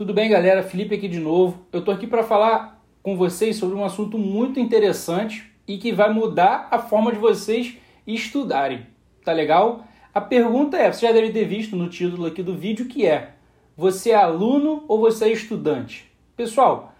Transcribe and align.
Tudo 0.00 0.14
bem, 0.14 0.30
galera? 0.30 0.62
Felipe 0.62 0.94
aqui 0.94 1.06
de 1.06 1.20
novo. 1.20 1.66
Eu 1.70 1.84
tô 1.84 1.90
aqui 1.90 2.06
para 2.06 2.22
falar 2.22 2.82
com 3.02 3.18
vocês 3.18 3.56
sobre 3.56 3.76
um 3.76 3.84
assunto 3.84 4.16
muito 4.16 4.58
interessante 4.58 5.52
e 5.68 5.76
que 5.76 5.92
vai 5.92 6.10
mudar 6.10 6.68
a 6.70 6.78
forma 6.78 7.12
de 7.12 7.18
vocês 7.18 7.76
estudarem. 8.06 8.86
Tá 9.22 9.30
legal? 9.30 9.84
A 10.14 10.18
pergunta 10.22 10.78
é, 10.78 10.90
você 10.90 11.06
já 11.06 11.12
deve 11.12 11.28
ter 11.32 11.44
visto 11.44 11.76
no 11.76 11.90
título 11.90 12.24
aqui 12.24 12.42
do 12.42 12.56
vídeo 12.56 12.86
que 12.86 13.04
é: 13.04 13.32
você 13.76 14.12
é 14.12 14.14
aluno 14.14 14.86
ou 14.88 14.98
você 14.98 15.26
é 15.26 15.32
estudante? 15.32 16.10
Pessoal, 16.34 16.94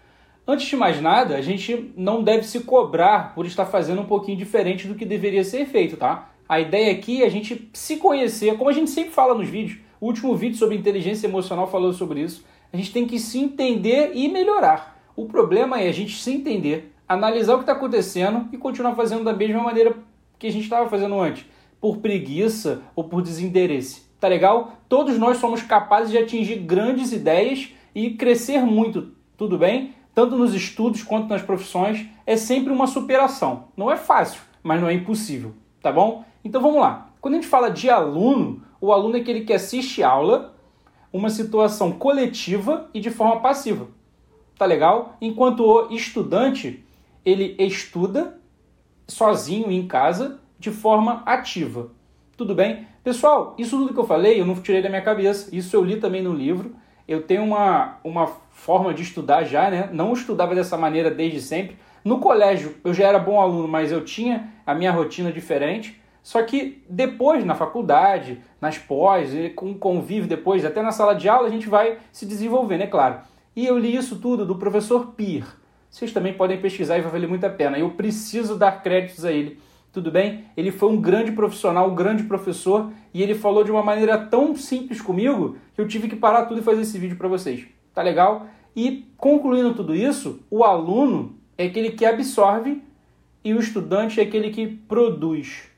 antes 0.47 0.67
de 0.67 0.75
mais 0.75 1.01
nada, 1.01 1.35
a 1.35 1.41
gente 1.41 1.91
não 1.97 2.21
deve 2.21 2.43
se 2.43 2.59
cobrar 2.59 3.33
por 3.33 3.47
estar 3.47 3.65
fazendo 3.65 4.03
um 4.03 4.05
pouquinho 4.05 4.37
diferente 4.37 4.87
do 4.87 4.93
que 4.93 5.05
deveria 5.05 5.43
ser 5.43 5.65
feito, 5.65 5.97
tá? 5.97 6.29
A 6.47 6.59
ideia 6.59 6.91
aqui 6.91 7.23
é 7.23 7.25
a 7.25 7.31
gente 7.31 7.67
se 7.73 7.97
conhecer, 7.97 8.55
como 8.59 8.69
a 8.69 8.73
gente 8.73 8.91
sempre 8.91 9.09
fala 9.09 9.33
nos 9.33 9.49
vídeos. 9.49 9.79
O 9.99 10.05
último 10.05 10.35
vídeo 10.35 10.57
sobre 10.57 10.75
inteligência 10.75 11.25
emocional 11.25 11.65
falou 11.65 11.93
sobre 11.93 12.21
isso. 12.21 12.45
A 12.73 12.77
gente 12.77 12.93
tem 12.93 13.05
que 13.05 13.19
se 13.19 13.39
entender 13.39 14.11
e 14.13 14.29
melhorar. 14.29 14.97
O 15.15 15.25
problema 15.25 15.79
é 15.79 15.89
a 15.89 15.91
gente 15.91 16.21
se 16.21 16.31
entender, 16.31 16.93
analisar 17.07 17.53
o 17.53 17.57
que 17.57 17.63
está 17.63 17.73
acontecendo 17.73 18.47
e 18.51 18.57
continuar 18.57 18.95
fazendo 18.95 19.25
da 19.25 19.33
mesma 19.33 19.61
maneira 19.61 19.95
que 20.39 20.47
a 20.47 20.51
gente 20.51 20.63
estava 20.63 20.89
fazendo 20.89 21.19
antes, 21.19 21.45
por 21.81 21.97
preguiça 21.97 22.81
ou 22.95 23.03
por 23.03 23.21
desinteresse. 23.21 24.03
Tá 24.19 24.27
legal? 24.27 24.73
Todos 24.87 25.17
nós 25.17 25.37
somos 25.37 25.61
capazes 25.61 26.11
de 26.11 26.17
atingir 26.17 26.57
grandes 26.59 27.11
ideias 27.11 27.73
e 27.93 28.11
crescer 28.11 28.61
muito, 28.61 29.11
tudo 29.35 29.57
bem? 29.57 29.93
Tanto 30.15 30.37
nos 30.37 30.53
estudos 30.53 31.03
quanto 31.03 31.27
nas 31.27 31.41
profissões, 31.41 32.05
é 32.25 32.37
sempre 32.37 32.71
uma 32.71 32.87
superação. 32.87 33.65
Não 33.75 33.91
é 33.91 33.97
fácil, 33.97 34.41
mas 34.63 34.79
não 34.79 34.87
é 34.87 34.93
impossível, 34.93 35.53
tá 35.81 35.91
bom? 35.91 36.23
Então 36.43 36.61
vamos 36.61 36.79
lá. 36.79 37.09
Quando 37.19 37.33
a 37.33 37.37
gente 37.37 37.47
fala 37.47 37.69
de 37.69 37.89
aluno, 37.89 38.63
o 38.79 38.91
aluno 38.91 39.17
é 39.17 39.19
aquele 39.19 39.41
que 39.41 39.53
assiste 39.53 40.01
aula, 40.01 40.55
uma 41.11 41.29
situação 41.29 41.91
coletiva 41.91 42.89
e 42.93 42.99
de 42.99 43.09
forma 43.09 43.41
passiva. 43.41 43.87
Tá 44.57 44.65
legal? 44.65 45.17
Enquanto 45.19 45.61
o 45.61 45.93
estudante, 45.93 46.83
ele 47.25 47.55
estuda 47.59 48.39
sozinho 49.07 49.71
em 49.71 49.87
casa 49.87 50.39
de 50.57 50.71
forma 50.71 51.23
ativa. 51.25 51.89
Tudo 52.37 52.55
bem? 52.55 52.87
Pessoal, 53.03 53.55
isso 53.57 53.77
tudo 53.77 53.93
que 53.93 53.99
eu 53.99 54.05
falei 54.05 54.39
eu 54.39 54.45
não 54.45 54.55
tirei 54.55 54.81
da 54.81 54.89
minha 54.89 55.01
cabeça. 55.01 55.53
Isso 55.55 55.75
eu 55.75 55.83
li 55.83 55.97
também 55.97 56.21
no 56.21 56.33
livro. 56.33 56.75
Eu 57.07 57.23
tenho 57.23 57.43
uma, 57.43 57.97
uma 58.03 58.27
forma 58.51 58.93
de 58.93 59.01
estudar 59.01 59.43
já, 59.43 59.69
né? 59.69 59.89
Não 59.91 60.13
estudava 60.13 60.55
dessa 60.55 60.77
maneira 60.77 61.11
desde 61.11 61.41
sempre. 61.41 61.77
No 62.05 62.19
colégio 62.19 62.75
eu 62.83 62.93
já 62.93 63.07
era 63.07 63.19
bom 63.19 63.41
aluno, 63.41 63.67
mas 63.67 63.91
eu 63.91 64.05
tinha 64.05 64.49
a 64.65 64.73
minha 64.73 64.91
rotina 64.91 65.31
diferente. 65.31 66.00
Só 66.23 66.41
que 66.43 66.83
depois, 66.89 67.43
na 67.43 67.55
faculdade, 67.55 68.41
nas 68.59 68.77
pós, 68.77 69.31
com 69.55 69.73
convívio 69.73 70.29
depois, 70.29 70.63
até 70.63 70.81
na 70.81 70.91
sala 70.91 71.13
de 71.13 71.27
aula, 71.27 71.47
a 71.47 71.51
gente 71.51 71.67
vai 71.67 71.97
se 72.11 72.25
desenvolvendo, 72.25 72.81
é 72.81 72.87
claro. 72.87 73.19
E 73.55 73.65
eu 73.65 73.77
li 73.77 73.95
isso 73.95 74.17
tudo 74.19 74.45
do 74.45 74.55
professor 74.55 75.13
Peer. 75.15 75.45
Vocês 75.89 76.13
também 76.13 76.33
podem 76.33 76.61
pesquisar 76.61 76.97
e 76.97 77.01
vai 77.01 77.11
valer 77.11 77.27
muito 77.27 77.45
a 77.45 77.49
pena. 77.49 77.77
Eu 77.77 77.89
preciso 77.91 78.57
dar 78.57 78.81
créditos 78.81 79.25
a 79.25 79.31
ele. 79.31 79.59
Tudo 79.91 80.09
bem? 80.09 80.45
Ele 80.55 80.71
foi 80.71 80.89
um 80.89 81.01
grande 81.01 81.33
profissional, 81.33 81.91
um 81.91 81.95
grande 81.95 82.23
professor, 82.23 82.93
e 83.13 83.21
ele 83.21 83.35
falou 83.35 83.61
de 83.61 83.71
uma 83.71 83.83
maneira 83.83 84.17
tão 84.17 84.55
simples 84.55 85.01
comigo 85.01 85.57
que 85.75 85.81
eu 85.81 85.87
tive 85.87 86.07
que 86.07 86.15
parar 86.15 86.45
tudo 86.45 86.61
e 86.61 86.63
fazer 86.63 86.81
esse 86.81 86.97
vídeo 86.97 87.17
para 87.17 87.27
vocês. 87.27 87.65
Tá 87.93 88.01
legal? 88.01 88.47
E 88.73 89.05
concluindo 89.17 89.73
tudo 89.73 89.93
isso, 89.93 90.39
o 90.49 90.63
aluno 90.63 91.35
é 91.57 91.65
aquele 91.65 91.91
que 91.91 92.05
absorve 92.05 92.81
e 93.43 93.53
o 93.53 93.59
estudante 93.59 94.21
é 94.21 94.23
aquele 94.23 94.49
que 94.49 94.65
produz. 94.65 95.70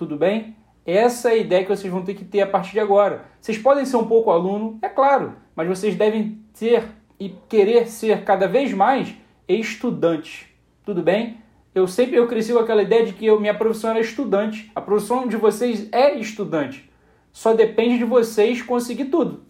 Tudo 0.00 0.16
bem? 0.16 0.56
Essa 0.86 1.28
é 1.28 1.32
a 1.32 1.36
ideia 1.36 1.62
que 1.62 1.68
vocês 1.68 1.92
vão 1.92 2.02
ter 2.02 2.14
que 2.14 2.24
ter 2.24 2.40
a 2.40 2.46
partir 2.46 2.72
de 2.72 2.80
agora. 2.80 3.26
Vocês 3.38 3.58
podem 3.58 3.84
ser 3.84 3.98
um 3.98 4.06
pouco 4.06 4.30
aluno, 4.30 4.78
é 4.80 4.88
claro, 4.88 5.36
mas 5.54 5.68
vocês 5.68 5.94
devem 5.94 6.38
ser 6.54 6.84
e 7.18 7.28
querer 7.50 7.86
ser 7.86 8.24
cada 8.24 8.48
vez 8.48 8.72
mais 8.72 9.14
estudantes. 9.46 10.46
Tudo 10.86 11.02
bem? 11.02 11.36
Eu 11.74 11.86
sempre 11.86 12.16
eu 12.16 12.26
cresci 12.26 12.50
com 12.50 12.60
aquela 12.60 12.80
ideia 12.80 13.04
de 13.04 13.12
que 13.12 13.26
eu, 13.26 13.38
minha 13.38 13.52
profissão 13.52 13.90
era 13.90 14.00
estudante. 14.00 14.72
A 14.74 14.80
profissão 14.80 15.28
de 15.28 15.36
vocês 15.36 15.86
é 15.92 16.14
estudante. 16.14 16.90
Só 17.30 17.52
depende 17.52 17.98
de 17.98 18.04
vocês 18.04 18.62
conseguir 18.62 19.04
tudo. 19.04 19.42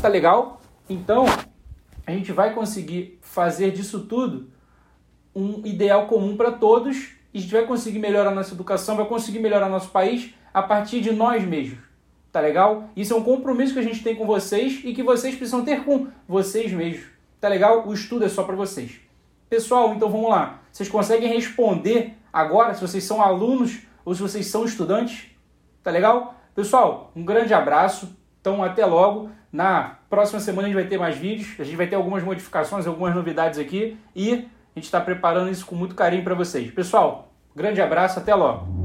Tá 0.00 0.08
legal? 0.08 0.62
Então, 0.88 1.26
a 2.06 2.12
gente 2.12 2.32
vai 2.32 2.54
conseguir 2.54 3.18
fazer 3.20 3.72
disso 3.72 4.06
tudo 4.06 4.48
um 5.34 5.66
ideal 5.66 6.06
comum 6.06 6.34
para 6.34 6.50
todos 6.50 7.17
a 7.34 7.38
gente 7.38 7.52
vai 7.52 7.66
conseguir 7.66 7.98
melhorar 7.98 8.30
nossa 8.30 8.54
educação, 8.54 8.96
vai 8.96 9.06
conseguir 9.06 9.38
melhorar 9.38 9.68
nosso 9.68 9.90
país 9.90 10.34
a 10.52 10.62
partir 10.62 11.00
de 11.00 11.12
nós 11.12 11.44
mesmos. 11.44 11.78
Tá 12.32 12.40
legal? 12.40 12.88
Isso 12.96 13.12
é 13.12 13.16
um 13.16 13.22
compromisso 13.22 13.72
que 13.72 13.78
a 13.78 13.82
gente 13.82 14.02
tem 14.02 14.14
com 14.14 14.26
vocês 14.26 14.80
e 14.84 14.92
que 14.92 15.02
vocês 15.02 15.34
precisam 15.34 15.64
ter 15.64 15.84
com 15.84 16.08
vocês 16.26 16.72
mesmos. 16.72 17.06
Tá 17.40 17.48
legal? 17.48 17.86
O 17.86 17.92
estudo 17.92 18.24
é 18.24 18.28
só 18.28 18.42
para 18.42 18.56
vocês. 18.56 19.00
Pessoal, 19.48 19.94
então 19.94 20.10
vamos 20.10 20.28
lá. 20.28 20.60
Vocês 20.70 20.88
conseguem 20.88 21.32
responder 21.32 22.14
agora 22.32 22.74
se 22.74 22.80
vocês 22.80 23.04
são 23.04 23.22
alunos 23.22 23.78
ou 24.04 24.14
se 24.14 24.20
vocês 24.20 24.46
são 24.46 24.64
estudantes? 24.64 25.26
Tá 25.82 25.90
legal? 25.90 26.34
Pessoal, 26.54 27.12
um 27.14 27.24
grande 27.24 27.54
abraço. 27.54 28.14
Então, 28.40 28.62
até 28.62 28.84
logo. 28.84 29.30
Na 29.50 29.98
próxima 30.10 30.40
semana 30.40 30.68
a 30.68 30.70
gente 30.70 30.80
vai 30.80 30.86
ter 30.86 30.98
mais 30.98 31.16
vídeos. 31.16 31.58
A 31.58 31.64
gente 31.64 31.76
vai 31.76 31.86
ter 31.86 31.96
algumas 31.96 32.22
modificações, 32.22 32.86
algumas 32.86 33.14
novidades 33.14 33.58
aqui. 33.58 33.96
E 34.14 34.46
a 34.78 34.80
gente 34.80 34.84
está 34.84 35.00
preparando 35.00 35.50
isso 35.50 35.66
com 35.66 35.74
muito 35.74 35.94
carinho 35.94 36.22
para 36.22 36.34
vocês. 36.34 36.70
Pessoal, 36.70 37.32
grande 37.54 37.82
abraço, 37.82 38.18
até 38.18 38.34
logo. 38.34 38.77